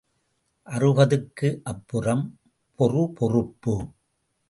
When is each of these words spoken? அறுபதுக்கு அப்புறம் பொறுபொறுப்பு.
அறுபதுக்கு 0.67 1.49
அப்புறம் 1.63 2.23
பொறுபொறுப்பு. 2.79 3.75